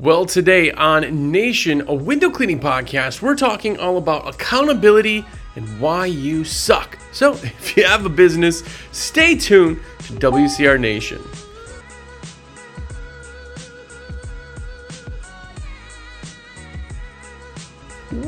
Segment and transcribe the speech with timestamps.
[0.00, 5.24] Well, today on Nation, a window cleaning podcast, we're talking all about accountability
[5.56, 6.96] and why you suck.
[7.10, 11.18] So, if you have a business, stay tuned to WCR Nation.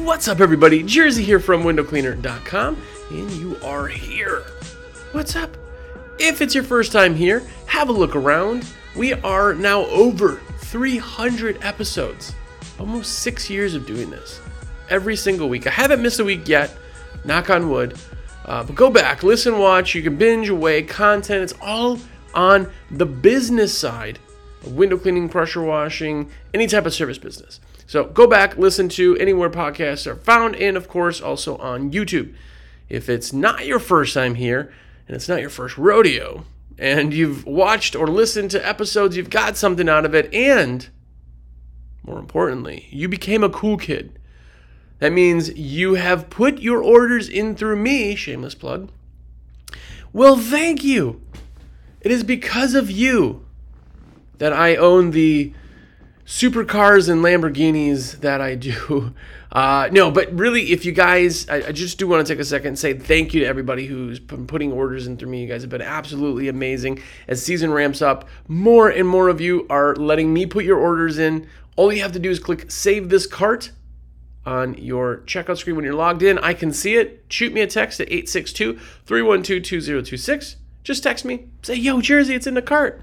[0.05, 0.83] What's up, everybody?
[0.83, 4.41] Jersey here from windowcleaner.com, and you are here.
[5.13, 5.57] What's up?
[6.19, 8.67] If it's your first time here, have a look around.
[8.97, 10.41] We are now over
[10.71, 12.33] 300 episodes.
[12.79, 14.41] Almost six years of doing this.
[14.89, 15.67] Every single week.
[15.67, 16.73] I haven't missed a week yet,
[17.25, 17.99] knock on wood.
[18.45, 19.97] Uh, but go back, listen, watch.
[19.97, 21.43] You can binge away content.
[21.43, 21.99] It's all
[22.35, 24.21] on the business side
[24.63, 27.59] of window cleaning, pressure washing, any type of service business.
[27.89, 32.33] So go back, listen to anywhere podcasts are found, and of course also on YouTube.
[32.89, 34.73] If it's not your first time here
[35.09, 36.45] and it's not your first rodeo,
[36.81, 40.89] and you've watched or listened to episodes, you've got something out of it, and
[42.03, 44.19] more importantly, you became a cool kid.
[44.99, 48.91] That means you have put your orders in through me, shameless plug.
[50.15, 51.21] Well, thank you.
[52.01, 53.45] It is because of you
[54.39, 55.53] that I own the
[56.31, 59.15] supercars and Lamborghinis that I do.
[59.53, 62.45] Uh, no, but really, if you guys, I, I just do want to take a
[62.45, 65.43] second and say thank you to everybody who's been putting orders in through me.
[65.43, 67.03] You guys have been absolutely amazing.
[67.27, 71.19] As season ramps up, more and more of you are letting me put your orders
[71.19, 71.49] in.
[71.75, 73.73] All you have to do is click save this cart
[74.47, 76.39] on your checkout screen when you're logged in.
[76.39, 77.25] I can see it.
[77.29, 80.55] Shoot me a text at 862 312 2026.
[80.85, 81.49] Just text me.
[81.63, 83.03] Say, yo, Jersey, it's in the cart.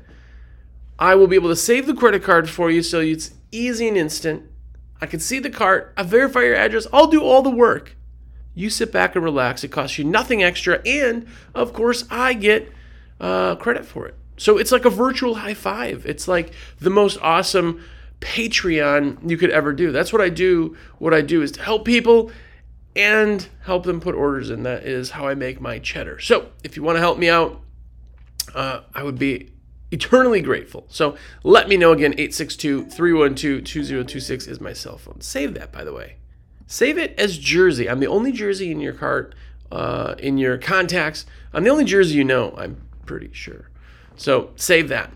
[1.00, 3.98] I will be able to save the credit card for you so it's easy and
[3.98, 4.44] instant.
[5.00, 7.96] I can see the cart, I verify your address, I'll do all the work.
[8.56, 9.64] You sit back and relax.
[9.64, 12.72] It costs you nothing extra, and of course, I get
[13.20, 14.16] uh, credit for it.
[14.38, 16.08] So it's like a virtual high five.
[16.08, 17.84] It's like the most awesome
[18.20, 19.92] Patreon you could ever do.
[19.92, 20.76] That's what I do.
[20.98, 22.32] What I do is to help people
[22.96, 24.64] and help them put orders in.
[24.64, 26.20] That is how I make my cheddar.
[26.20, 27.62] So if you want to help me out,
[28.56, 29.52] uh, I would be
[29.92, 30.86] eternally grateful.
[30.90, 35.22] So let me know again 862 312 2026 is my cell phone.
[35.22, 36.18] Save that, by the way.
[36.66, 37.90] Save it as Jersey.
[37.90, 39.34] I'm the only Jersey in your cart,
[39.72, 41.26] uh, in your contacts.
[41.54, 43.70] I'm the only Jersey you know, I'm pretty sure.
[44.18, 45.12] So save that.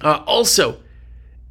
[0.00, 0.80] Uh, also,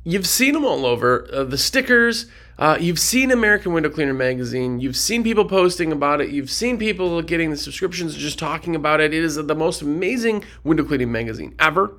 [0.04, 2.28] you've seen them all over uh, the stickers.
[2.58, 4.80] Uh, you've seen American Window Cleaner magazine.
[4.80, 6.30] You've seen people posting about it.
[6.30, 9.14] You've seen people getting the subscriptions, just talking about it.
[9.14, 11.98] It is the most amazing window cleaning magazine ever.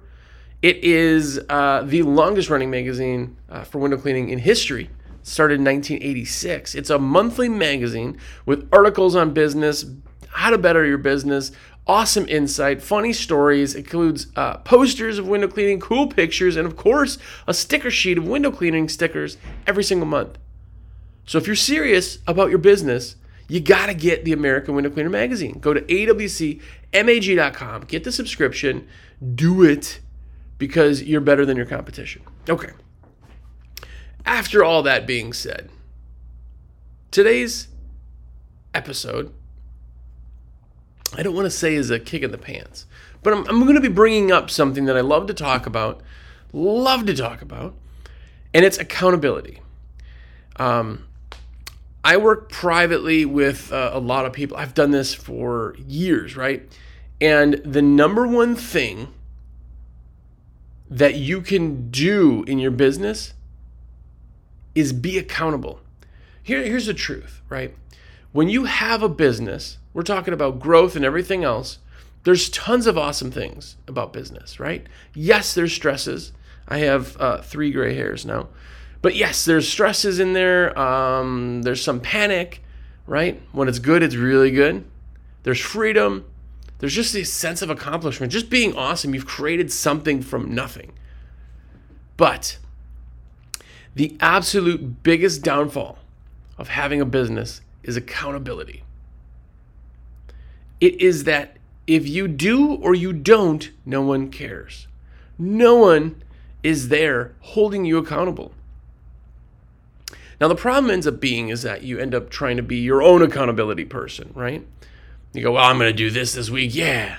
[0.63, 4.91] It is uh, the longest running magazine uh, for window cleaning in history.
[5.25, 6.75] Started in 1986.
[6.75, 9.85] It's a monthly magazine with articles on business,
[10.29, 11.53] how to better your business,
[11.87, 17.19] awesome insight, funny stories, includes uh, posters of window cleaning, cool pictures, and of course,
[17.47, 19.37] a sticker sheet of window cleaning stickers
[19.67, 20.39] every single month.
[21.25, 23.15] So if you're serious about your business,
[23.49, 25.59] you got to get the American Window Cleaner magazine.
[25.61, 26.61] Go to awcmag.com,
[27.83, 28.89] get the subscription,
[29.35, 30.01] do it
[30.63, 32.23] because you're better than your competition.
[32.49, 32.71] Okay.
[34.25, 35.69] After all that being said,
[37.11, 37.67] today's
[38.73, 39.35] episode,
[41.17, 42.87] I don't want to say is a kick in the pants,
[43.25, 46.01] but I'm, I'm going to be bringing up something that I love to talk about,
[46.53, 47.75] love to talk about,
[48.55, 49.59] and it's accountability.
[50.61, 51.09] Um,
[52.05, 54.57] I work privately with uh, a lot of people.
[54.57, 56.73] I've done this for years, right?
[57.21, 59.13] And the number one thing
[60.93, 63.33] that you can do in your business
[64.75, 65.81] is be accountable.
[66.43, 67.75] Here, here's the truth, right?
[68.33, 71.79] When you have a business, we're talking about growth and everything else.
[72.25, 74.87] There's tons of awesome things about business, right?
[75.15, 76.33] Yes, there's stresses.
[76.69, 78.49] I have uh, three gray hairs now.
[79.01, 80.79] But yes, there's stresses in there.
[80.79, 82.63] Um, there's some panic,
[83.07, 83.41] right?
[83.53, 84.85] When it's good, it's really good.
[85.43, 86.27] There's freedom.
[86.83, 89.15] There's just this sense of accomplishment, just being awesome.
[89.15, 90.91] You've created something from nothing.
[92.17, 92.59] But
[93.95, 96.01] the absolute biggest downfall
[96.59, 98.83] of having a business is accountability.
[100.81, 101.57] It is that
[101.87, 104.89] if you do or you don't, no one cares.
[105.39, 106.21] No one
[106.65, 108.55] is there holding you accountable.
[110.41, 113.05] Now, the problem ends up being is that you end up trying to be your
[113.05, 114.67] own accountability person, right?
[115.33, 116.75] You go, well, I'm going to do this this week.
[116.75, 117.17] Yeah.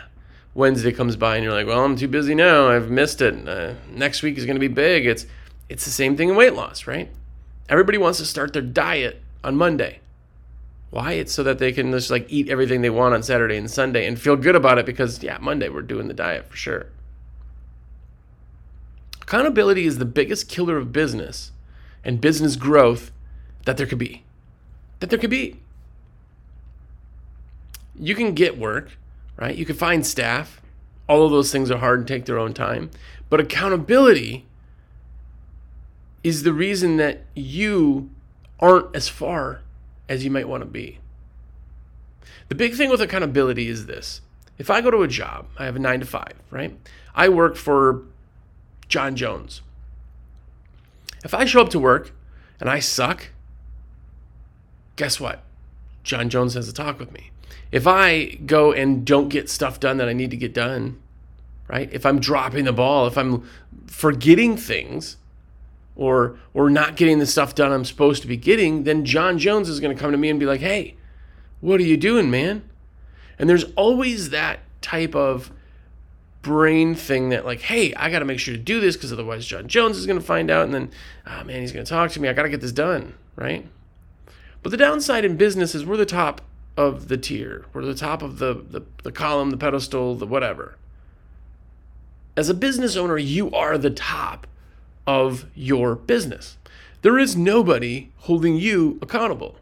[0.53, 2.69] Wednesday comes by and you're like, well, I'm too busy now.
[2.69, 3.47] I've missed it.
[3.47, 5.05] Uh, next week is going to be big.
[5.05, 5.25] It's
[5.69, 7.09] it's the same thing in weight loss, right?
[7.69, 9.99] Everybody wants to start their diet on Monday.
[10.91, 11.13] Why?
[11.13, 14.05] It's so that they can just like eat everything they want on Saturday and Sunday
[14.05, 16.85] and feel good about it because yeah, Monday we're doing the diet for sure.
[19.23, 21.51] Accountability is the biggest killer of business
[22.03, 23.11] and business growth
[23.65, 24.23] that there could be.
[24.99, 25.59] That there could be.
[28.03, 28.97] You can get work,
[29.37, 29.55] right?
[29.55, 30.61] You can find staff.
[31.07, 32.91] All of those things are hard and take their own time.
[33.29, 34.45] But accountability
[36.21, 38.09] is the reason that you
[38.59, 39.61] aren't as far
[40.09, 40.99] as you might want to be.
[42.49, 44.19] The big thing with accountability is this.
[44.57, 46.77] If I go to a job, I have a nine to five, right?
[47.15, 48.03] I work for
[48.89, 49.61] John Jones.
[51.23, 52.11] If I show up to work
[52.59, 53.29] and I suck,
[54.97, 55.41] guess what?
[56.03, 57.31] John Jones has a talk with me.
[57.73, 61.01] If I go and don't get stuff done that I need to get done,
[61.67, 61.89] right?
[61.91, 63.49] If I'm dropping the ball, if I'm
[63.87, 65.17] forgetting things
[65.95, 69.69] or or not getting the stuff done I'm supposed to be getting, then John Jones
[69.69, 70.95] is going to come to me and be like, "Hey,
[71.61, 72.61] what are you doing, man?"
[73.39, 75.51] And there's always that type of
[76.43, 79.47] brain thing that like, hey, I got to make sure to do this because otherwise
[79.47, 80.91] John Jones is going to find out, and then,
[81.25, 82.29] oh man, he's going to talk to me.
[82.29, 83.65] I got to get this done, right?
[84.61, 86.41] But the downside in business is we're the top
[86.75, 87.65] of the tier.
[87.73, 90.77] We're the top of the, the, the column, the pedestal, the whatever.
[92.35, 94.47] As a business owner, you are the top
[95.05, 96.57] of your business.
[97.01, 99.57] There is nobody holding you accountable.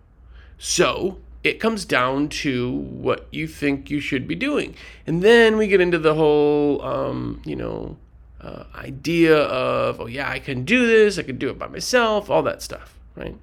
[0.57, 4.75] So it comes down to what you think you should be doing.
[5.07, 7.97] And then we get into the whole, um, you know,
[8.39, 12.29] uh, idea of, oh, yeah, I can do this, I can do it by myself,
[12.29, 13.35] all that stuff, right?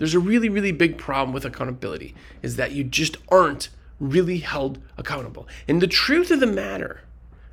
[0.00, 3.68] There's a really, really big problem with accountability is that you just aren't
[4.00, 5.46] really held accountable.
[5.68, 7.02] And the truth of the matter,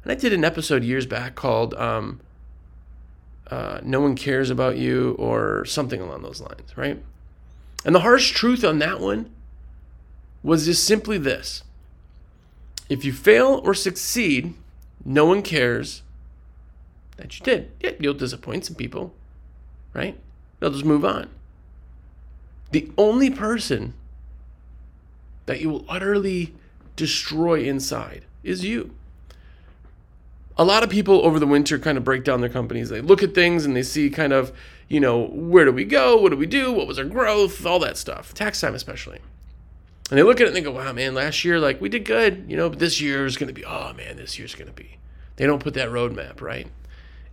[0.01, 2.21] and I did an episode years back called um,
[3.51, 7.03] uh, No One Cares About You or something along those lines, right?
[7.83, 9.29] And the harsh truth on that one
[10.41, 11.63] was just simply this
[12.87, 14.53] if you fail or succeed,
[15.03, 16.01] no one cares
[17.17, 17.71] that you did.
[17.81, 19.13] Yeah, you'll disappoint some people,
[19.93, 20.17] right?
[20.61, 21.29] They'll just move on.
[22.71, 23.93] The only person
[25.45, 26.53] that you will utterly
[26.95, 28.93] destroy inside is you.
[30.57, 32.89] A lot of people over the winter kind of break down their companies.
[32.89, 34.51] They look at things and they see kind of
[34.87, 36.17] you know, where do we go?
[36.17, 36.71] What do we do?
[36.71, 37.65] What was our growth?
[37.65, 38.33] All that stuff.
[38.33, 39.19] Tax time, especially.
[40.09, 42.05] And they look at it and they go, wow, man, last year, like, we did
[42.05, 44.67] good, you know, but this year is going to be, oh, man, this year's going
[44.67, 44.97] to be.
[45.35, 46.67] They don't put that roadmap, right?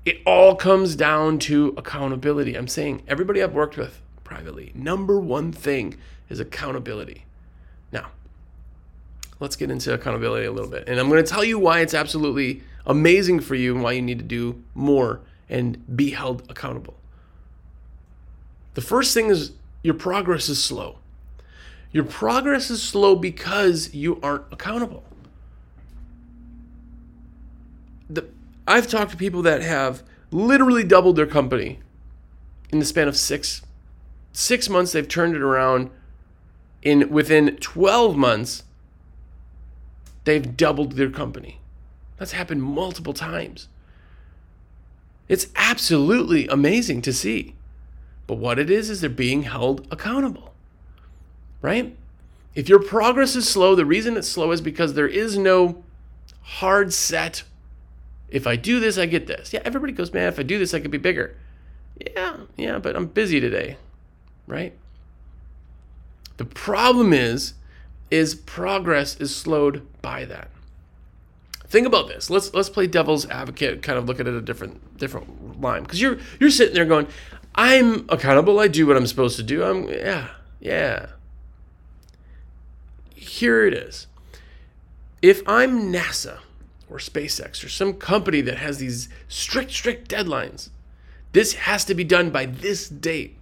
[0.04, 2.56] It all comes down to accountability.
[2.56, 4.00] I'm saying everybody I've worked with
[4.34, 5.94] privately, number one thing
[6.28, 7.24] is accountability.
[7.92, 8.08] Now,
[9.38, 10.88] let's get into accountability a little bit.
[10.88, 14.02] And I'm going to tell you why it's absolutely amazing for you and why you
[14.02, 16.94] need to do more and be held accountable.
[18.74, 19.52] The first thing is
[19.84, 20.98] your progress is slow.
[21.92, 25.04] Your progress is slow because you aren't accountable.
[28.10, 28.26] The,
[28.66, 30.02] I've talked to people that have
[30.32, 31.78] literally doubled their company
[32.70, 33.62] in the span of six
[34.34, 34.92] six months.
[34.92, 35.90] They've turned it around.
[36.82, 38.64] In within 12 months,
[40.24, 41.60] they've doubled their company.
[42.18, 43.68] That's happened multiple times.
[45.28, 47.54] It's absolutely amazing to see.
[48.26, 50.54] But what it is, is they're being held accountable,
[51.60, 51.96] right?
[52.54, 55.82] If your progress is slow, the reason it's slow is because there is no
[56.42, 57.42] hard set.
[58.28, 59.52] If I do this, I get this.
[59.52, 61.36] Yeah, everybody goes, man, if I do this, I could be bigger.
[62.14, 63.76] Yeah, yeah, but I'm busy today,
[64.46, 64.74] right?
[66.36, 67.54] The problem is,
[68.10, 70.50] is progress is slowed by that.
[71.66, 72.30] Think about this.
[72.30, 75.82] Let's let's play devil's advocate, kind of look at it a different different line.
[75.82, 77.08] Because you're you're sitting there going,
[77.54, 78.60] I'm accountable.
[78.60, 79.64] I do what I'm supposed to do.
[79.64, 80.28] I'm yeah,
[80.60, 81.06] yeah.
[83.14, 84.06] Here it is.
[85.22, 86.40] If I'm NASA
[86.90, 90.68] or SpaceX or some company that has these strict, strict deadlines,
[91.32, 93.38] this has to be done by this date.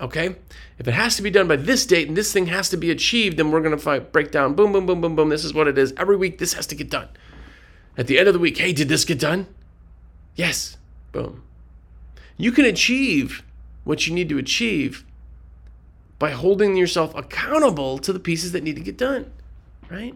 [0.00, 0.36] Okay?
[0.78, 2.90] If it has to be done by this date and this thing has to be
[2.90, 5.28] achieved, then we're going to break down boom, boom, boom, boom, boom.
[5.28, 5.92] This is what it is.
[5.96, 7.08] Every week, this has to get done.
[7.96, 9.46] At the end of the week, hey, did this get done?
[10.34, 10.78] Yes.
[11.12, 11.42] Boom.
[12.36, 13.42] You can achieve
[13.84, 15.04] what you need to achieve
[16.18, 19.30] by holding yourself accountable to the pieces that need to get done,
[19.90, 20.14] right?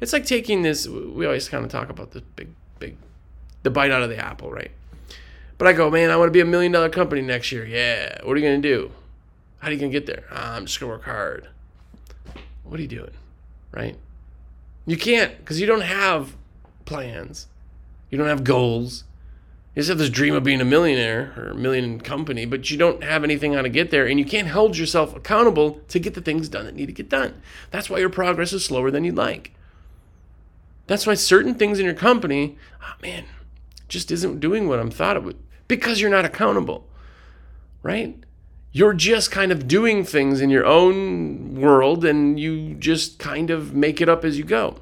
[0.00, 2.48] It's like taking this, we always kind of talk about this big,
[2.78, 2.96] big,
[3.62, 4.70] the bite out of the apple, right?
[5.58, 7.64] But I go, man, I want to be a million dollar company next year.
[7.64, 8.18] Yeah.
[8.24, 8.92] What are you going to do?
[9.58, 10.24] How are you going to get there?
[10.30, 11.48] Ah, I'm just going to work hard.
[12.64, 13.12] What are you doing?
[13.70, 13.96] Right?
[14.86, 16.34] You can't because you don't have
[16.84, 17.46] plans.
[18.10, 19.04] You don't have goals.
[19.74, 22.76] You just have this dream of being a millionaire or a million company, but you
[22.76, 26.12] don't have anything how to get there, and you can't hold yourself accountable to get
[26.12, 27.40] the things done that need to get done.
[27.70, 29.54] That's why your progress is slower than you'd like.
[30.88, 33.24] That's why certain things in your company, oh man,
[33.92, 36.88] just isn't doing what I'm thought it would because you're not accountable,
[37.82, 38.16] right?
[38.72, 43.74] You're just kind of doing things in your own world and you just kind of
[43.74, 44.78] make it up as you go.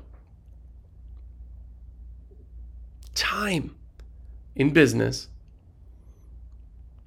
[3.15, 3.75] Time
[4.55, 5.27] in business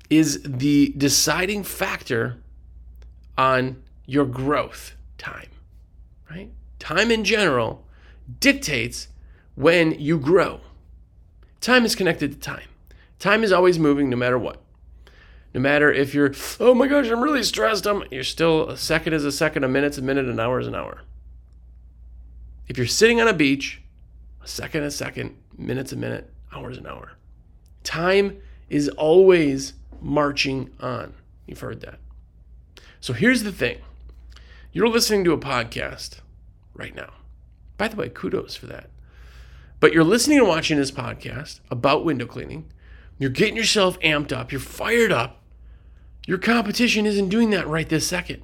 [0.10, 2.44] is the deciding factor
[3.38, 5.50] on your growth time,
[6.30, 6.52] right?
[6.80, 7.86] Time in general
[8.42, 9.08] dictates
[9.56, 10.60] when you grow.
[11.64, 12.68] Time is connected to time.
[13.20, 14.62] Time is always moving no matter what.
[15.54, 19.14] No matter if you're, oh my gosh, I'm really stressed, I'm, you're still a second
[19.14, 21.04] is a second, a minute's a minute, an hour is an hour.
[22.68, 23.82] If you're sitting on a beach,
[24.44, 27.14] a second a second, minute's a minute, hour's an hour.
[27.86, 31.14] Time is always marching on.
[31.48, 32.00] You've heard that.
[33.00, 33.78] So here's the thing
[34.74, 36.18] you're listening to a podcast
[36.74, 37.14] right now.
[37.78, 38.90] By the way, kudos for that.
[39.84, 42.72] But you're listening and watching this podcast about window cleaning.
[43.20, 44.50] You're getting yourself amped up.
[44.50, 45.42] You're fired up.
[46.26, 48.44] Your competition isn't doing that right this second.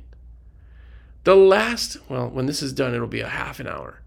[1.24, 4.02] The last, well, when this is done, it'll be a half an hour.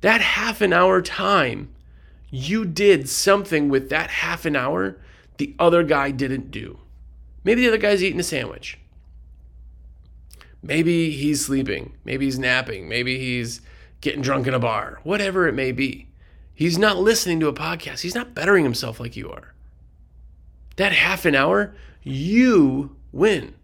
[0.00, 1.74] That half an hour time,
[2.30, 4.98] you did something with that half an hour
[5.36, 6.78] the other guy didn't do.
[7.44, 8.78] Maybe the other guy's eating a sandwich.
[10.62, 11.98] Maybe he's sleeping.
[12.06, 12.88] Maybe he's napping.
[12.88, 13.60] Maybe he's
[14.00, 15.00] getting drunk in a bar.
[15.02, 16.08] Whatever it may be.
[16.54, 18.00] He's not listening to a podcast.
[18.00, 19.54] He's not bettering himself like you are.
[20.76, 23.54] That half an hour, you win.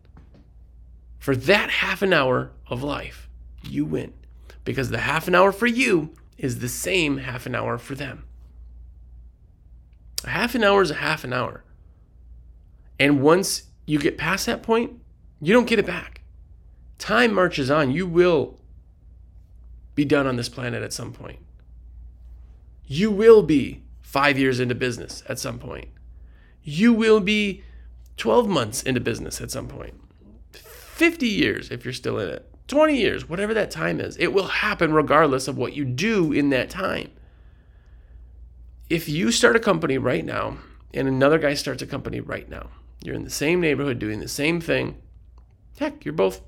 [1.19, 3.29] For that half an hour of life,
[3.63, 4.13] you win.
[4.65, 8.25] Because the half an hour for you is the same half an hour for them.
[10.25, 11.65] A half an hour is a half an hour.
[12.99, 14.93] And once you get past that point,
[15.41, 16.23] you don't get it back.
[16.99, 17.93] Time marches on.
[17.93, 18.59] You will
[19.95, 21.39] be done on this planet at some point.
[22.89, 25.89] You will be five years into business at some point.
[26.63, 27.63] You will be
[28.17, 29.95] 12 months into business at some point.
[30.53, 32.51] 50 years if you're still in it.
[32.67, 34.17] 20 years, whatever that time is.
[34.17, 37.11] It will happen regardless of what you do in that time.
[38.89, 40.59] If you start a company right now
[40.95, 42.71] and another guy starts a company right now,
[43.05, 44.97] you're in the same neighborhood doing the same thing.
[45.79, 46.41] Heck, you're both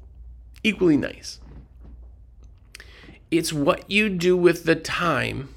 [0.64, 1.38] equally nice.
[3.30, 5.54] It's what you do with the time.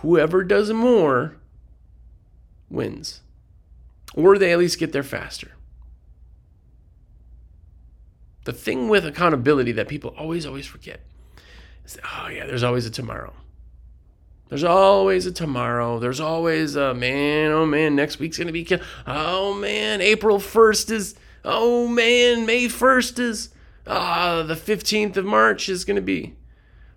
[0.00, 1.36] Whoever does more
[2.70, 3.20] wins,
[4.14, 5.52] or they at least get there faster.
[8.44, 11.00] The thing with accountability that people always, always forget
[11.84, 13.34] is that, oh, yeah, there's always a tomorrow.
[14.48, 15.98] There's always a tomorrow.
[15.98, 18.66] There's always a man, oh man, next week's going to be,
[19.06, 21.14] oh man, April 1st is,
[21.44, 23.50] oh man, May 1st is,
[23.86, 26.36] ah, uh, the 15th of March is going to be.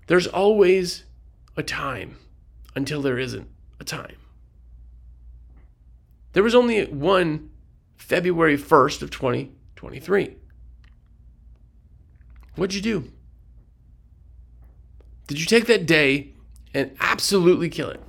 [0.08, 1.04] There's always
[1.58, 2.18] a time
[2.76, 3.48] until there isn't
[3.80, 4.16] a time.
[6.34, 7.52] There was only one
[7.96, 10.36] February 1st of 2023.
[12.56, 13.12] What'd you do?
[15.28, 16.34] Did you take that day
[16.74, 18.02] and absolutely kill it?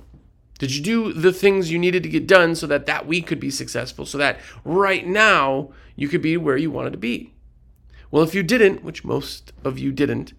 [0.57, 3.39] Did you do the things you needed to get done so that that week could
[3.39, 7.33] be successful, so that right now you could be where you wanted to be?
[8.09, 10.33] Well, if you didn't, which most of you didn't,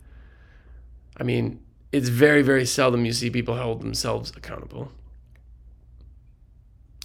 [1.19, 1.61] I mean,
[1.97, 4.93] it's very, very seldom you see people hold themselves accountable.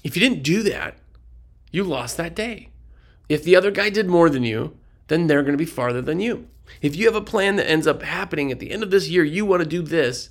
[0.04, 0.98] If you didn't do that,
[1.72, 2.72] you lost that day.
[3.30, 6.20] If the other guy did more than you, then they're going to be farther than
[6.20, 6.50] you.
[6.82, 9.24] If you have a plan that ends up happening at the end of this year,
[9.24, 10.30] you want to do this,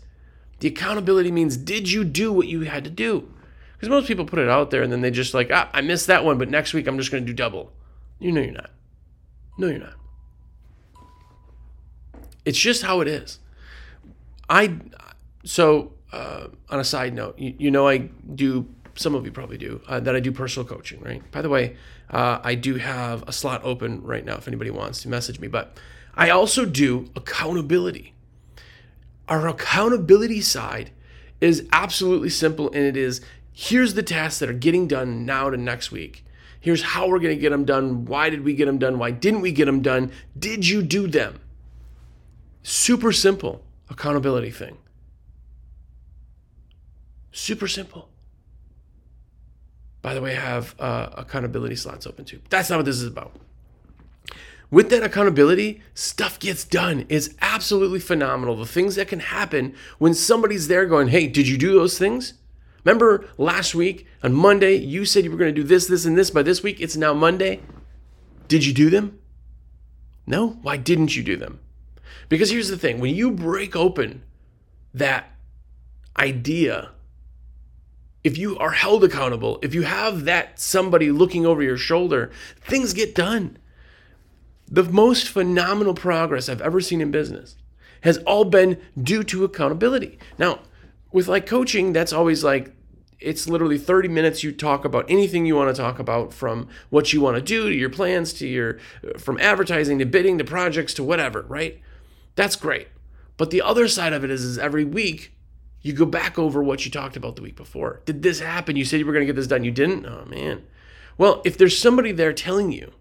[0.59, 3.33] the accountability means did you do what you had to do?
[3.73, 6.07] Because most people put it out there and then they just like, ah, I missed
[6.09, 7.73] that one, but next week I'm just going to do double.
[8.19, 8.71] You know you're not.
[9.57, 9.95] No, you're not.
[12.45, 13.39] It's just how it is.
[14.51, 14.77] I,
[15.45, 18.67] so uh, on a side note, you, you, know, I do,
[18.97, 21.23] some of you probably do, uh, that I do personal coaching, right?
[21.31, 21.77] By the way,
[22.11, 25.47] uh, I do have a slot open right now if anybody wants to message me,
[25.47, 25.79] but
[26.17, 28.13] I also do accountability.
[29.29, 30.91] Our accountability side
[31.41, 33.21] is absolutely simple, and it is
[33.53, 36.25] here's the tasks that are getting done now to next week.
[36.59, 38.05] Here's how we're going to get them done.
[38.05, 38.99] Why did we get them done?
[38.99, 40.13] Why didn't we get them done?
[40.39, 41.41] Did you do them?
[42.63, 44.79] Super simple accountability thing.
[47.33, 48.09] Super simple.
[50.03, 52.41] By the way, I have uh, accountability slots open too.
[52.49, 53.37] That's not what this is about
[54.71, 57.05] with that accountability, stuff gets done.
[57.09, 58.57] It's absolutely phenomenal.
[58.57, 62.35] The things that can happen when somebody's there going, Hey, did you do those things?
[62.85, 66.17] Remember last week on Monday, you said you were going to do this, this, and
[66.17, 66.31] this.
[66.31, 67.61] By this week, it's now Monday.
[68.49, 69.19] Did you do them?
[70.27, 70.59] No?
[70.63, 71.61] Why didn't you do them?
[72.31, 74.23] Because here's the thing when you break open
[74.95, 75.31] that
[76.17, 76.93] idea
[78.23, 82.93] if you are held accountable, if you have that somebody looking over your shoulder, things
[82.93, 83.57] get done.
[84.69, 87.57] The most phenomenal progress I've ever seen in business
[88.03, 90.19] has all been due to accountability.
[90.39, 90.61] Now,
[91.13, 92.73] with like coaching, that's always like
[93.19, 97.13] it's literally 30 minutes you talk about anything you want to talk about from what
[97.13, 98.79] you want to do to your plans to your
[99.19, 101.81] from advertising to bidding to projects to whatever, right?
[102.35, 102.89] That's great.
[103.37, 105.33] But the other side of it is is every week
[105.83, 108.03] you go back over what you talked about the week before.
[108.05, 108.77] Did this happen?
[108.77, 109.65] You said you were going to get this done.
[109.65, 110.05] You didn't?
[110.07, 110.65] Oh man.
[111.17, 112.93] Well, if there's somebody there telling you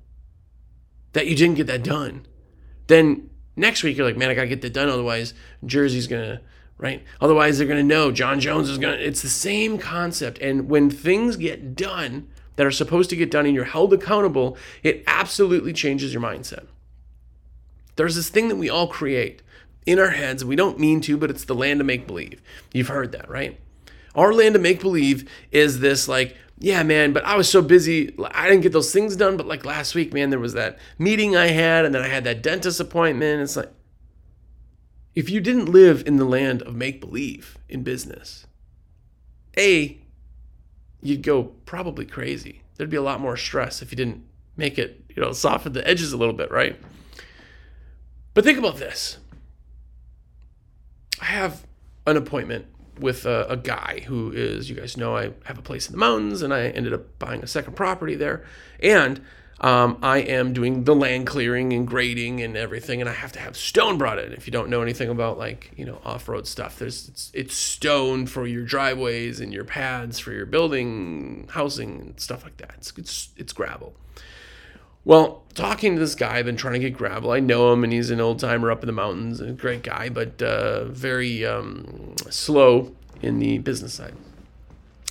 [1.13, 2.25] that you didn't get that done,
[2.88, 4.89] then next week you're like, man, I got to get that done.
[4.89, 5.33] Otherwise,
[5.65, 6.41] Jersey's going to
[6.79, 7.03] right?
[7.21, 9.05] Otherwise, they're going to know John Jones is going to.
[9.05, 10.39] It's the same concept.
[10.39, 14.57] And when things get done that are supposed to get done and you're held accountable,
[14.81, 16.65] it absolutely changes your mindset.
[18.00, 19.41] There's this thing that we all create
[19.86, 20.46] in our heads.
[20.46, 22.41] We don't mean to, but it's the land of make believe.
[22.72, 23.60] You've heard that, right?
[24.15, 28.15] Our land of make believe is this like, yeah, man, but I was so busy.
[28.32, 29.36] I didn't get those things done.
[29.36, 32.24] But like last week, man, there was that meeting I had, and then I had
[32.24, 33.41] that dentist appointment.
[33.41, 33.74] It's like,
[35.13, 38.48] if you didn't live in the land of make believe in business,
[39.58, 40.00] A,
[41.01, 42.62] you'd go probably crazy.
[42.77, 44.24] There'd be a lot more stress if you didn't
[44.56, 46.79] make it, you know, soften the edges a little bit, right?
[48.39, 49.17] But think about this.
[51.22, 51.67] I have
[52.08, 52.67] an appointment
[52.98, 55.98] with a, a, guy who is, you guys know, I have a place in the
[55.98, 58.46] mountains and I ended up buying a second property there.
[58.81, 59.19] And
[59.60, 63.41] um, I am doing the land clearing and grading and everything, and I have to
[63.41, 64.31] have stone brought in.
[64.31, 67.55] If you don't know anything about like you know off road stuff, there's it's, it's
[67.55, 72.75] stone for your driveways and your pads for your building, housing, and stuff like that.
[72.77, 73.96] It's it's, it's gravel.
[75.06, 77.32] Well, talking to this guy, I've been trying to get gravel.
[77.32, 80.10] I know him, and he's an old timer up in the mountains, a great guy,
[80.10, 84.13] but uh, very um, slow in the business side.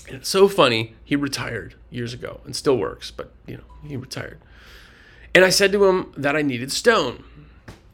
[0.06, 0.94] And it's so funny.
[1.04, 4.38] He retired years ago and still works, but you know, he retired.
[5.34, 7.24] And I said to him that I needed stone.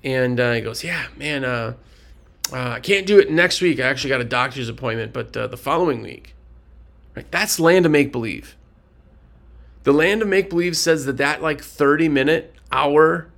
[0.04, 1.74] And uh, he goes, Yeah, man, uh,
[2.52, 3.80] uh, I can't do it next week.
[3.80, 6.34] I actually got a doctor's appointment, but uh, the following week.
[7.16, 7.30] Right?
[7.30, 8.56] That's land of make believe.
[9.84, 13.30] The land of make believe says that that like 30 minute, hour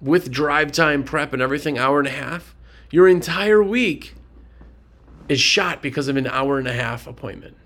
[0.00, 2.54] with drive time prep and everything, hour and a half,
[2.90, 4.14] your entire week
[5.28, 7.56] is shot because of an hour and a half appointment.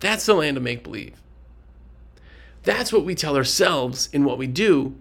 [0.00, 1.20] That's the land of make believe.
[2.62, 4.94] That's what we tell ourselves in what we do.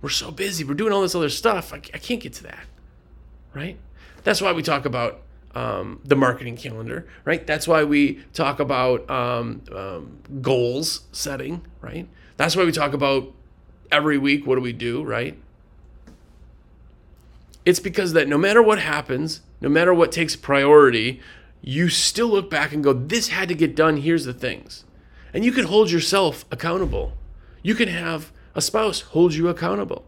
[0.00, 1.72] We're so busy, we're doing all this other stuff.
[1.72, 2.66] I, I can't get to that.
[3.54, 3.78] Right?
[4.22, 5.20] That's why we talk about
[5.54, 7.46] um, the marketing calendar, right?
[7.46, 12.08] That's why we talk about um, um, goals setting, right?
[12.36, 13.32] That's why we talk about
[13.92, 15.38] every week what do we do, right?
[17.64, 21.20] It's because that no matter what happens, no matter what takes priority,
[21.62, 23.98] you still look back and go, this had to get done.
[23.98, 24.84] Here's the things.
[25.32, 27.14] And you can hold yourself accountable.
[27.62, 30.04] You can have a spouse hold you accountable.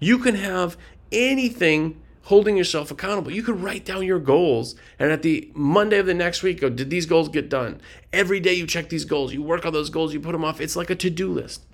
[0.00, 0.76] You can have
[1.12, 3.30] anything holding yourself accountable.
[3.30, 6.70] You could write down your goals and at the Monday of the next week go,
[6.70, 7.80] did these goals get done?
[8.12, 10.60] Every day you check these goals, you work on those goals, you put them off.
[10.60, 11.64] It's like a to do list.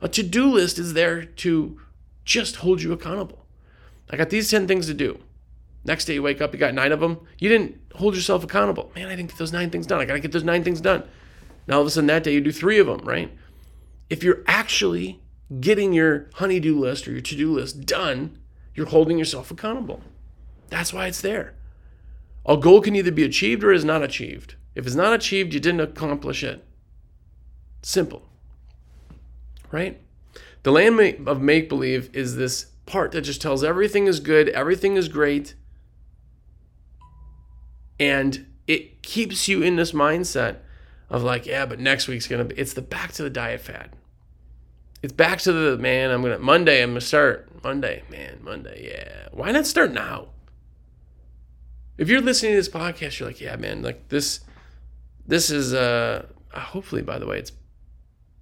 [0.00, 1.78] A to do list is there to
[2.24, 3.44] just hold you accountable.
[4.10, 5.18] I got these 10 things to do.
[5.84, 7.20] Next day you wake up, you got nine of them.
[7.38, 8.90] You didn't hold yourself accountable.
[8.94, 10.00] Man, I didn't get those nine things done.
[10.00, 11.02] I got to get those nine things done.
[11.66, 13.30] Now all of a sudden that day you do three of them, right?
[14.08, 15.20] If you're actually
[15.60, 18.38] getting your honey-do list or your to do list done,
[18.78, 20.00] you're holding yourself accountable.
[20.68, 21.54] That's why it's there.
[22.46, 24.54] A goal can either be achieved or is not achieved.
[24.76, 26.64] If it's not achieved, you didn't accomplish it.
[27.82, 28.22] Simple.
[29.72, 30.00] Right?
[30.62, 34.94] The land of make believe is this part that just tells everything is good, everything
[34.94, 35.54] is great,
[37.98, 40.58] and it keeps you in this mindset
[41.10, 42.54] of like, yeah, but next week's gonna be.
[42.54, 43.90] It's the back to the diet fad.
[45.02, 46.12] It's back to the man.
[46.12, 46.80] I'm gonna Monday.
[46.80, 48.38] I'm gonna start Monday, man.
[48.42, 49.28] Monday, yeah.
[49.32, 50.28] Why not start now?
[51.96, 53.82] If you're listening to this podcast, you're like, yeah, man.
[53.82, 54.40] Like this,
[55.26, 56.26] this is uh.
[56.52, 57.52] Hopefully, by the way, it's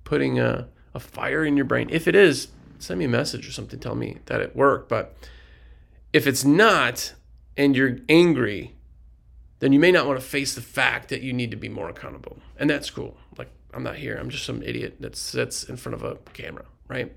[0.05, 1.89] putting a, a fire in your brain.
[1.91, 2.49] If it is,
[2.79, 4.89] send me a message or something, tell me that it worked.
[4.89, 5.17] But
[6.13, 7.15] if it's not
[7.57, 8.77] and you're angry,
[9.59, 11.89] then you may not want to face the fact that you need to be more
[11.91, 12.39] accountable.
[12.57, 13.17] And that's cool.
[13.37, 14.17] Like, I'm not here.
[14.17, 17.13] I'm just some idiot that sits in front of a camera, right?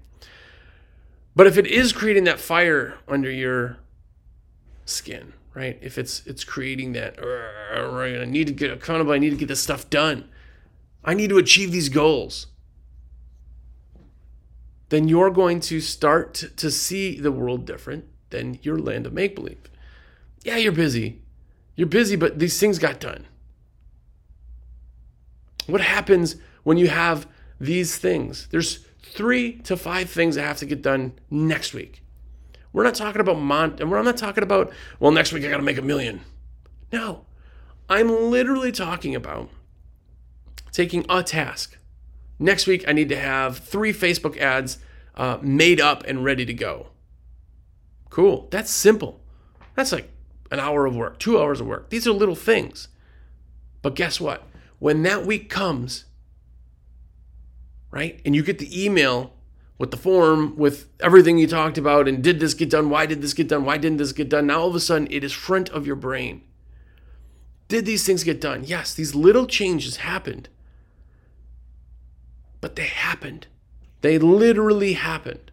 [1.36, 3.78] But if it is creating that fire under your
[4.86, 5.78] skin, right?
[5.82, 9.14] If it's it's creating that, I need to get accountable.
[9.14, 10.30] I need to get this stuff done.
[11.04, 12.48] I need to achieve these goals
[14.90, 19.36] then you're going to start to see the world different than your land of make
[19.36, 19.70] believe.
[20.44, 21.22] Yeah, you're busy.
[21.76, 23.26] You're busy, but these things got done.
[25.68, 27.28] What happens when you have
[27.60, 28.48] these things?
[28.52, 32.04] There's three to five things that have to get done next week.
[32.72, 35.58] We're not talking about Mont, and we're not talking about, well, next week I got
[35.58, 36.22] to make a million.
[36.92, 37.26] No,
[37.90, 39.50] I'm literally talking about
[40.72, 41.78] taking a task.
[42.38, 44.78] Next week, I need to have three Facebook ads
[45.16, 46.88] uh, made up and ready to go.
[48.10, 48.48] Cool.
[48.52, 49.20] That's simple.
[49.76, 50.12] That's like
[50.52, 51.90] an hour of work, two hours of work.
[51.90, 52.88] These are little things.
[53.82, 54.44] But guess what?
[54.80, 56.06] When that week comes,
[57.92, 59.34] right, and you get the email
[59.78, 62.90] with the form, with everything you talked about, and did this get done?
[62.90, 63.64] Why did this get done?
[63.64, 64.48] Why didn't this get done?
[64.48, 66.42] Now all of a sudden, it is front of your brain.
[67.68, 68.64] Did these things get done?
[68.64, 70.50] Yes, these little changes happened.
[72.62, 73.48] But they happened.
[74.02, 75.52] They literally happened.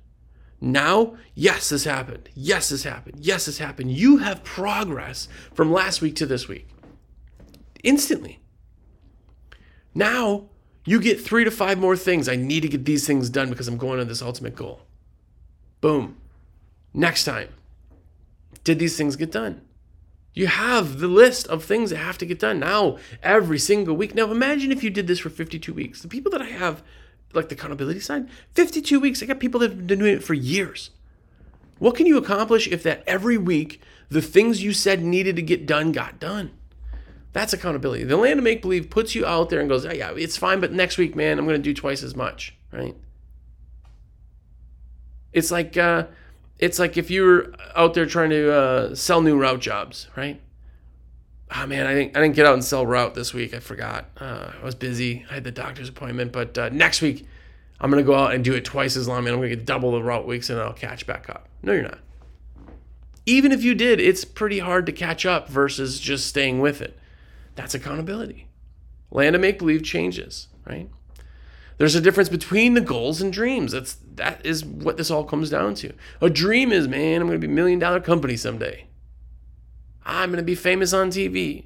[0.61, 2.31] Now, yes, this happened.
[2.35, 3.19] Yes, this happened.
[3.21, 3.93] Yes, this happened.
[3.93, 6.69] You have progress from last week to this week
[7.87, 8.41] instantly.
[9.95, 10.49] Now,
[10.87, 12.29] you get three to five more things.
[12.29, 14.81] I need to get these things done because I'm going to this ultimate goal.
[15.81, 16.17] Boom.
[16.95, 17.49] Next time.
[18.65, 19.61] Did these things get done?
[20.33, 24.15] You have the list of things that have to get done now every single week.
[24.15, 26.03] Now imagine if you did this for 52 weeks.
[26.03, 26.83] The people that I have,
[27.33, 29.23] like the accountability side, 52 weeks.
[29.23, 30.91] I got people that have been doing it for years.
[31.79, 35.67] What can you accomplish if that every week the things you said needed to get
[35.67, 36.53] done got done?
[37.37, 38.05] That's accountability.
[38.05, 40.59] The land of make believe puts you out there and goes, oh, yeah, it's fine,
[40.59, 42.97] but next week, man, I'm going to do twice as much, right?
[45.35, 46.07] It's like uh,
[46.59, 50.41] it's like if you were out there trying to uh, sell new route jobs, right?
[51.55, 53.53] Oh, man, I didn't I didn't get out and sell route this week.
[53.53, 54.07] I forgot.
[54.19, 55.27] Uh, I was busy.
[55.31, 57.27] I had the doctor's appointment, but uh, next week
[57.79, 59.25] I'm gonna go out and do it twice as long.
[59.25, 61.51] Man, I'm gonna get double the route weeks and I'll catch back up.
[61.63, 61.99] No, you're not.
[63.27, 66.99] Even if you did, it's pretty hard to catch up versus just staying with it.
[67.57, 68.49] That's accountability.
[69.11, 70.89] Land of make believe changes, right?
[71.79, 73.73] There's a difference between the goals and dreams.
[73.73, 75.93] That's that is what this all comes down to.
[76.21, 78.87] A dream is, man, I'm going to be a million dollar company someday.
[80.05, 81.65] I'm going to be famous on TV.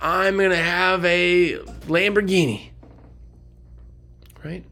[0.00, 1.54] I'm going to have a
[1.86, 2.70] Lamborghini.
[4.44, 4.64] Right?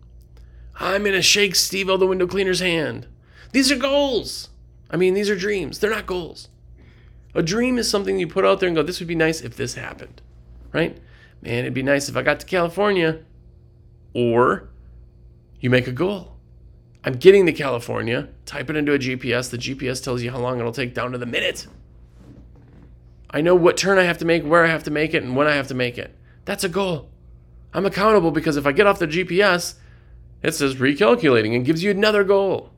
[0.78, 3.06] I'm going to shake Steve O the window cleaner's hand.
[3.52, 4.50] These are goals.
[4.90, 5.78] I mean, these are dreams.
[5.78, 6.48] They're not goals.
[7.34, 9.56] A dream is something you put out there and go, this would be nice if
[9.56, 10.20] this happened.
[10.72, 10.98] Right?
[11.40, 13.20] Man, it'd be nice if I got to California
[14.14, 14.68] or
[15.60, 16.36] you make a goal.
[17.04, 19.50] I'm getting to California, type it into a GPS.
[19.50, 21.66] The GPS tells you how long it'll take down to the minute.
[23.30, 25.34] I know what turn I have to make, where I have to make it, and
[25.34, 26.16] when I have to make it.
[26.44, 27.08] That's a goal.
[27.72, 29.74] I'm accountable because if I get off the GPS,
[30.42, 32.71] it says recalculating and gives you another goal.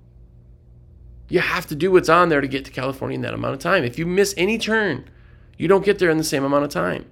[1.29, 3.61] You have to do what's on there to get to California in that amount of
[3.61, 3.85] time.
[3.85, 5.09] If you miss any turn,
[5.57, 7.07] you don't get there in the same amount of time.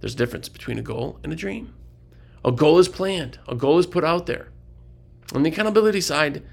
[0.00, 1.74] There's a difference between a goal and a dream.
[2.44, 4.48] A goal is planned, a goal is put out there.
[5.34, 6.44] On the accountability side,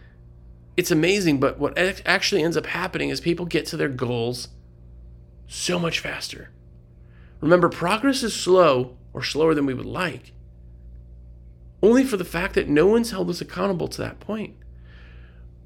[0.75, 4.47] it's amazing, but what actually ends up happening is people get to their goals
[5.47, 6.49] so much faster.
[7.41, 10.31] Remember, progress is slow or slower than we would like,
[11.83, 14.55] only for the fact that no one's held us accountable to that point.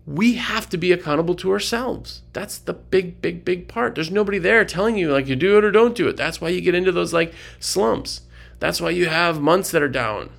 [0.08, 2.24] We have to be accountable to ourselves.
[2.32, 3.94] That's the big, big, big part.
[3.94, 6.16] There's nobody there telling you, like, you do it or don't do it.
[6.16, 8.22] That's why you get into those, like, slumps.
[8.60, 10.30] That's why you have months that are down.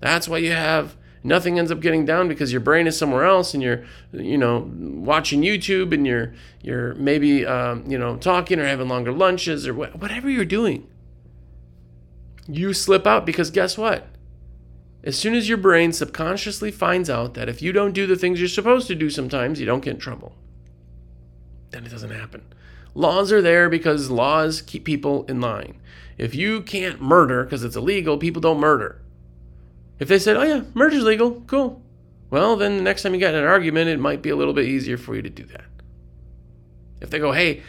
[0.00, 3.54] That's why you have nothing ends up getting down because your brain is somewhere else
[3.54, 8.66] and you're you know watching youtube and you're you're maybe um, you know talking or
[8.66, 10.86] having longer lunches or wh- whatever you're doing
[12.46, 14.06] you slip out because guess what
[15.04, 18.40] as soon as your brain subconsciously finds out that if you don't do the things
[18.40, 20.34] you're supposed to do sometimes you don't get in trouble
[21.70, 22.42] then it doesn't happen
[22.94, 25.80] laws are there because laws keep people in line
[26.16, 29.00] if you can't murder because it's illegal, people don't murder.
[29.98, 31.82] If they said, oh yeah, murder's legal, cool.
[32.30, 34.54] Well, then the next time you get in an argument, it might be a little
[34.54, 35.64] bit easier for you to do that.
[37.00, 37.62] If they go, hey,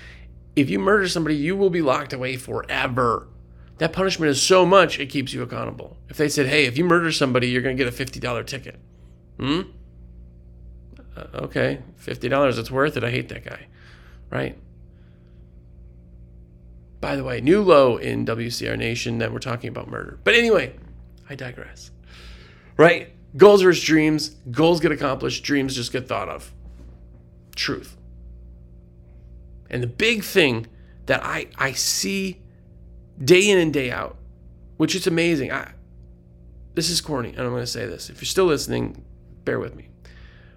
[0.55, 3.27] if you murder somebody, you will be locked away forever.
[3.77, 5.97] That punishment is so much, it keeps you accountable.
[6.07, 8.79] If they said, hey, if you murder somebody, you're going to get a $50 ticket.
[9.37, 9.61] Hmm?
[11.15, 13.03] Uh, okay, $50, it's worth it.
[13.03, 13.67] I hate that guy.
[14.29, 14.57] Right?
[17.01, 20.19] By the way, new low in WCR Nation that we're talking about murder.
[20.23, 20.73] But anyway,
[21.29, 21.91] I digress.
[22.77, 23.13] Right?
[23.37, 24.29] Goals versus dreams.
[24.51, 26.53] Goals get accomplished, dreams just get thought of.
[27.55, 27.97] Truth.
[29.69, 30.67] And the big thing
[31.07, 32.41] that I, I see
[33.23, 34.17] day in and day out,
[34.77, 35.51] which is amazing.
[35.51, 35.71] I,
[36.73, 38.09] this is corny, and I'm going to say this.
[38.09, 39.03] If you're still listening,
[39.45, 39.89] bear with me.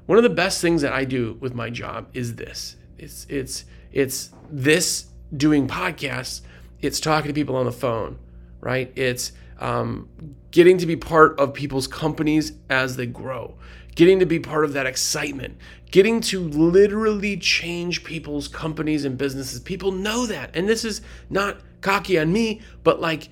[0.07, 2.77] One of the best things that I do with my job is this.
[2.99, 6.41] It's it's it's this doing podcasts,
[6.81, 8.19] it's talking to people on the phone,
[8.61, 8.91] right?
[8.97, 10.09] It's um,
[10.51, 13.55] getting to be part of people's companies as they grow,
[13.95, 15.59] getting to be part of that excitement,
[15.91, 19.61] getting to literally change people's companies and businesses.
[19.61, 20.51] People know that.
[20.55, 23.29] And this is not cocky on me, but like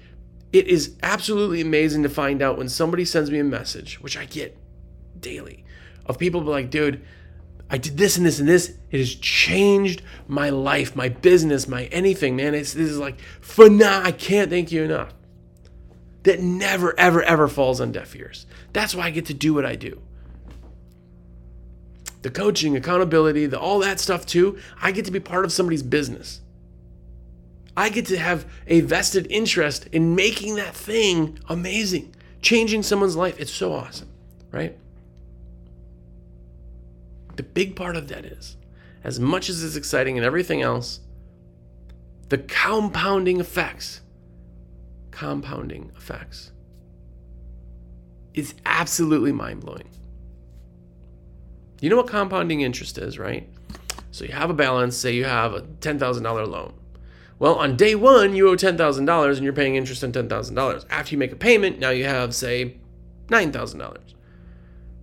[0.52, 4.24] it is absolutely amazing to find out when somebody sends me a message, which I
[4.24, 4.56] get
[5.20, 5.64] daily,
[6.06, 7.04] of people be like, dude,
[7.68, 8.74] I did this and this and this.
[8.90, 12.54] It has changed my life, my business, my anything, man.
[12.54, 14.06] It's this is like phenomenal.
[14.06, 15.12] I can't thank you enough.
[16.22, 18.46] That never, ever, ever falls on deaf ears.
[18.72, 20.00] That's why I get to do what I do.
[22.22, 24.58] The coaching, accountability, the all that stuff too.
[24.80, 26.40] I get to be part of somebody's business.
[27.76, 33.38] I get to have a vested interest in making that thing amazing, changing someone's life.
[33.38, 34.08] It's so awesome,
[34.50, 34.76] right?
[37.36, 38.56] The big part of that is,
[39.04, 41.00] as much as it's exciting and everything else,
[42.30, 44.00] the compounding effects,
[45.10, 46.52] compounding effects,
[48.32, 49.88] is absolutely mind blowing.
[51.80, 53.48] You know what compounding interest is, right?
[54.10, 56.72] So you have a balance, say you have a $10,000 loan.
[57.38, 60.86] Well, on day one, you owe $10,000 and you're paying interest on $10,000.
[60.88, 62.78] After you make a payment, now you have, say,
[63.28, 63.98] $9,000.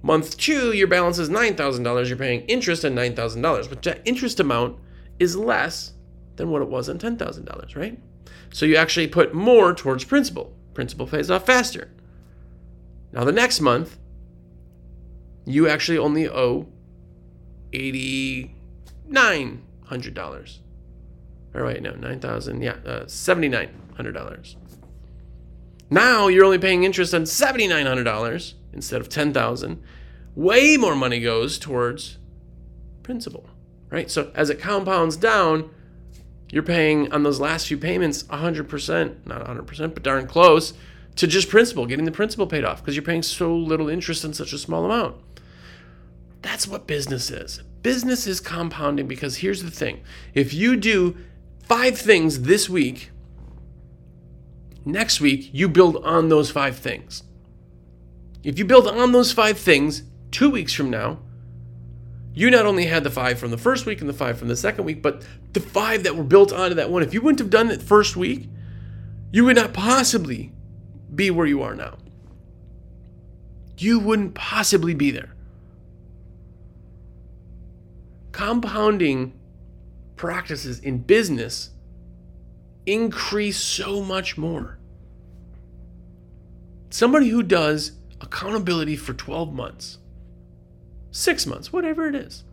[0.02, 2.08] Month two, your balance is $9,000.
[2.08, 4.80] You're paying interest on $9,000, but that interest amount
[5.20, 5.94] is less
[6.36, 8.00] than what it was on $10,000, right?
[8.52, 10.54] So you actually put more towards principal.
[10.74, 11.92] Principal pays off faster.
[13.12, 14.00] Now, the next month,
[15.46, 16.68] you actually only owe
[17.72, 20.58] $8,900.
[21.54, 24.56] Or wait, no, 9000 yeah, uh, $7,900.
[25.90, 29.84] Now you're only paying interest on $7,900 instead of 10000
[30.36, 32.18] Way more money goes towards
[33.04, 33.48] principal,
[33.92, 34.10] right?
[34.10, 35.70] So as it compounds down,
[36.52, 40.74] you're paying on those last few payments 100%, not 100%, but darn close
[41.18, 44.34] to just principal, getting the principal paid off because you're paying so little interest on
[44.34, 45.16] such a small amount.
[46.42, 47.62] That's what business is.
[47.84, 50.02] Business is compounding because here's the thing
[50.34, 51.16] if you do
[51.64, 53.12] five things this week,
[54.86, 57.24] next week you build on those five things.
[58.44, 61.20] If you build on those five things two weeks from now,
[62.34, 64.56] you not only had the five from the first week and the five from the
[64.56, 65.24] second week, but
[65.54, 67.04] the five that were built onto that one.
[67.04, 68.50] If you wouldn't have done it first week,
[69.32, 70.52] you would not possibly
[71.14, 71.98] be where you are now.
[73.78, 75.34] You wouldn't possibly be there.
[78.32, 79.34] Compounding
[80.24, 81.72] practices in business
[82.86, 84.80] increase so much more.
[86.90, 89.98] Somebody who does accountability for 12 months,
[91.12, 92.46] six months, whatever it is,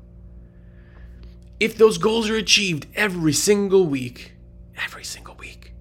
[1.60, 4.32] if those goals are achieved every single week,
[4.76, 5.72] every single week,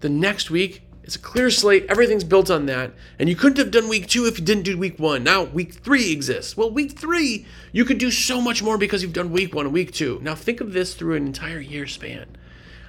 [0.00, 1.86] the next week it's a clear slate.
[1.88, 2.90] Everything's built on that.
[3.16, 5.22] And you couldn't have done week two if you didn't do week one.
[5.22, 6.56] Now week three exists.
[6.56, 9.72] Well, week three, you could do so much more because you've done week one and
[9.72, 10.18] week two.
[10.20, 12.36] Now think of this through an entire year span.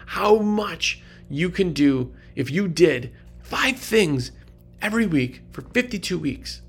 [0.08, 1.00] How much
[1.30, 4.32] you can do if you did five things
[4.82, 6.64] every week for 52 weeks.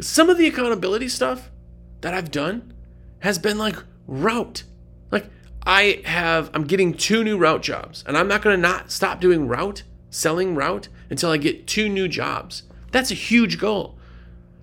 [0.00, 1.52] Some of the accountability stuff
[2.00, 2.74] that I've done
[3.20, 3.76] has been like
[4.08, 4.64] route.
[5.12, 5.26] Like
[5.66, 9.20] I have I'm getting two new route jobs and I'm not going to not stop
[9.20, 12.64] doing route, selling route until I get two new jobs.
[12.90, 13.98] That's a huge goal.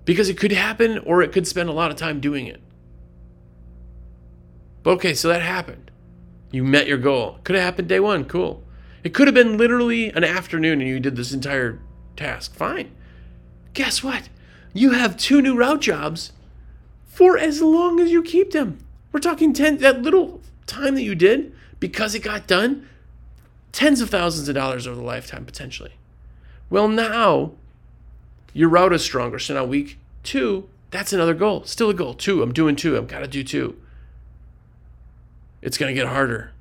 [0.04, 2.60] Because it could happen or it could spend a lot of time doing it.
[4.82, 5.90] But okay, so that happened.
[6.50, 7.38] You met your goal.
[7.44, 8.64] Could have happened day 1, cool.
[9.04, 11.80] It could have been literally an afternoon and you did this entire
[12.16, 12.54] task.
[12.54, 12.90] Fine.
[13.74, 14.28] Guess what?
[14.72, 16.32] You have two new route jobs
[17.06, 18.78] for as long as you keep them.
[19.12, 22.88] We're talking 10 that little time that you did because it got done,
[23.72, 25.92] tens of thousands of dollars over the lifetime potentially.
[26.70, 27.52] Well, now
[28.52, 29.38] your route is stronger.
[29.38, 31.64] So now week two, that's another goal.
[31.64, 32.14] Still a goal.
[32.14, 32.96] Two, I'm doing two.
[32.96, 33.76] I've got to do two.
[35.60, 36.52] It's going to get harder.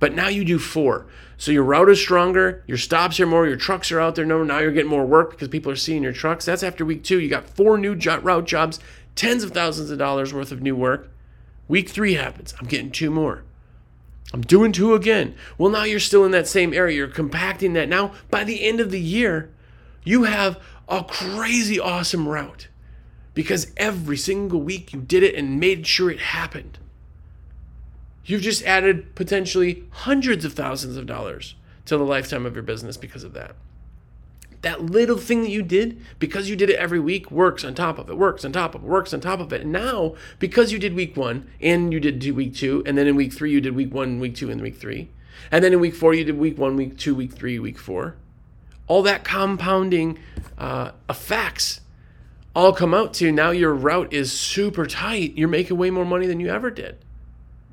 [0.00, 1.06] But now you do four.
[1.36, 4.24] So your route is stronger, your stops are more, your trucks are out there.
[4.24, 6.44] No, now you're getting more work because people are seeing your trucks.
[6.44, 7.20] That's after week two.
[7.20, 8.78] You got four new route jobs,
[9.14, 11.10] tens of thousands of dollars worth of new work.
[11.68, 12.54] Week three happens.
[12.60, 13.44] I'm getting two more.
[14.32, 15.34] I'm doing two again.
[15.58, 16.96] Well, now you're still in that same area.
[16.96, 17.88] You're compacting that.
[17.88, 19.50] Now, by the end of the year,
[20.02, 22.68] you have a crazy awesome route
[23.32, 26.78] because every single week you did it and made sure it happened.
[28.24, 31.54] You've just added potentially hundreds of thousands of dollars
[31.86, 33.54] to the lifetime of your business because of that.
[34.64, 37.98] That little thing that you did, because you did it every week, works on top
[37.98, 39.62] of it, works on top of it, works on top of it.
[39.62, 43.14] And now, because you did week one and you did week two, and then in
[43.14, 45.10] week three, you did week one, week two, and week three.
[45.50, 48.16] And then in week four, you did week one, week two, week three, week four.
[48.86, 50.18] All that compounding
[50.58, 51.80] uh, effects
[52.54, 55.36] all come out to now your route is super tight.
[55.36, 56.98] You're making way more money than you ever did.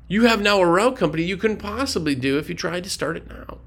[0.08, 3.16] You have now a route company you couldn't possibly do if you tried to start
[3.16, 3.58] it now.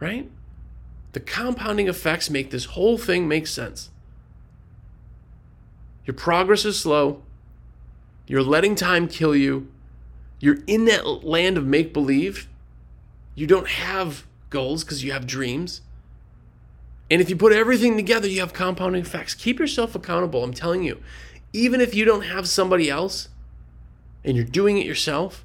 [0.00, 0.30] Right?
[1.12, 3.90] The compounding effects make this whole thing make sense.
[6.06, 7.22] Your progress is slow.
[8.26, 9.68] You're letting time kill you.
[10.40, 12.48] You're in that land of make believe.
[13.34, 15.82] You don't have goals because you have dreams.
[17.10, 19.34] And if you put everything together, you have compounding effects.
[19.34, 20.42] Keep yourself accountable.
[20.42, 21.00] I'm telling you,
[21.52, 23.28] even if you don't have somebody else
[24.24, 25.44] and you're doing it yourself,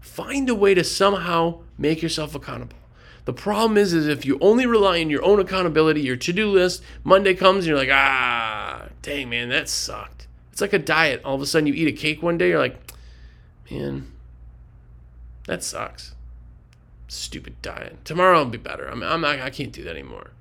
[0.00, 2.76] find a way to somehow make yourself accountable.
[3.30, 6.82] The problem is, is if you only rely on your own accountability, your to-do list,
[7.04, 10.26] Monday comes and you're like, ah, dang man, that sucked.
[10.50, 11.22] It's like a diet.
[11.24, 12.92] All of a sudden you eat a cake one day, you're like,
[13.70, 14.10] man,
[15.46, 16.16] that sucks.
[17.06, 18.04] Stupid diet.
[18.04, 18.88] Tomorrow I'll be better.
[18.88, 20.32] I'm, I'm not, I can't do that anymore.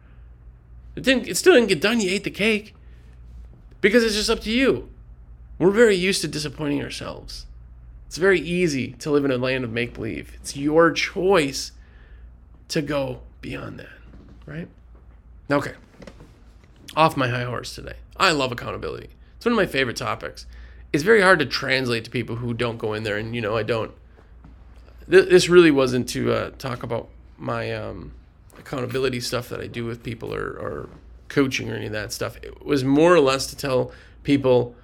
[0.95, 1.28] It didn't.
[1.28, 2.02] It still didn't get done.
[2.02, 2.73] You ate the cake
[3.82, 4.89] because it's just up to you.
[5.60, 7.45] We're very used to disappointing ourselves.
[8.08, 10.32] It's very easy to live in a land of make believe.
[10.41, 11.73] It's your choice
[12.70, 13.90] to go beyond that,
[14.46, 14.68] right?
[15.52, 15.74] Okay.
[16.96, 17.96] Off my high horse today.
[18.18, 19.10] I love accountability.
[19.38, 20.46] It's one of my favorite topics.
[20.92, 23.56] It's very hard to translate to people who don't go in there, and you know,
[23.56, 23.92] I don't.
[25.08, 28.12] This really wasn't to uh, talk about my um,
[28.60, 30.90] accountability stuff that I do with people or, or
[31.30, 32.38] coaching or any of that stuff.
[32.44, 33.92] It was more or less to tell
[34.24, 34.76] people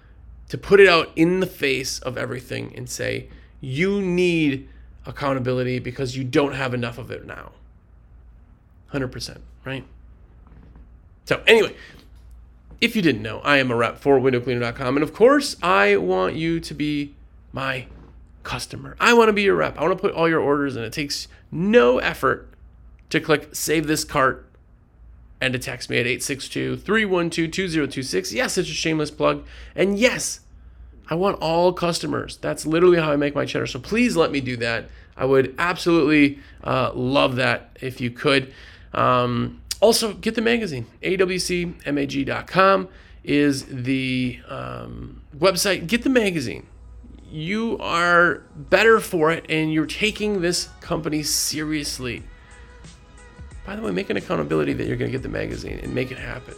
[0.49, 3.29] to put it out in the face of everything and say,
[3.61, 4.67] you need
[5.05, 7.51] accountability because you don't have enough of it now.
[8.95, 9.85] 100%, right?
[11.25, 11.75] So, anyway,
[12.81, 14.97] if you didn't know, I am a rep for windowcleaner.com.
[14.97, 17.15] And of course, I want you to be
[17.51, 17.87] my
[18.43, 18.95] customer.
[18.99, 19.77] I want to be your rep.
[19.77, 20.83] I want to put all your orders in.
[20.83, 22.49] It takes no effort
[23.09, 24.47] to click save this cart
[25.41, 28.33] and to text me at 862 312 2026.
[28.33, 29.45] Yes, it's a shameless plug.
[29.75, 30.41] And yes,
[31.09, 32.37] I want all customers.
[32.37, 33.67] That's literally how I make my cheddar.
[33.67, 34.89] So please let me do that.
[35.17, 38.53] I would absolutely uh, love that if you could.
[38.95, 40.87] Um, also, get the magazine.
[41.03, 42.87] awcmag.com
[43.23, 45.87] is the um, website.
[45.87, 46.65] Get the magazine.
[47.29, 52.23] You are better for it, and you're taking this company seriously.
[53.65, 56.11] By the way, make an accountability that you're going to get the magazine and make
[56.11, 56.55] it happen.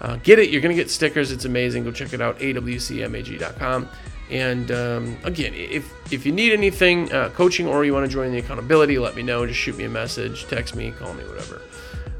[0.00, 0.50] Uh, get it.
[0.50, 1.32] You're going to get stickers.
[1.32, 1.84] It's amazing.
[1.84, 2.38] Go check it out.
[2.38, 3.88] awcmag.com.
[4.30, 8.30] And um, again, if if you need anything, uh, coaching, or you want to join
[8.30, 9.44] the accountability, let me know.
[9.46, 11.60] Just shoot me a message, text me, call me, whatever.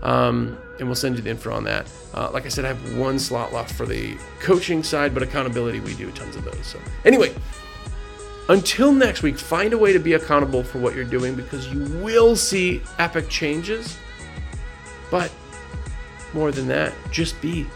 [0.02, 1.86] Um, and we'll send you the info on that.
[2.14, 5.78] Uh, like I said, I have one slot left for the coaching side, but accountability,
[5.80, 6.66] we do tons of those.
[6.66, 7.34] So, anyway,
[8.48, 11.84] until next week, find a way to be accountable for what you're doing because you
[12.02, 13.96] will see epic changes.
[15.10, 15.30] But
[16.32, 17.66] more than that, just be